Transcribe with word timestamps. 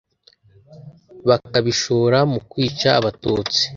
bakabishora 1.27 2.17
mu 2.31 2.39
kwica 2.49 2.89
abatutsi 2.99 3.63